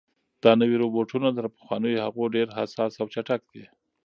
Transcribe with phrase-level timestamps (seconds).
[0.43, 3.65] دا نوي روبوټونه تر پخوانیو هغو ډېر حساس او چټک دي.